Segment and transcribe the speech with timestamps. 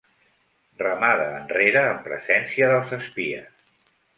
[0.83, 3.65] Remada enrere, en presència dels espies.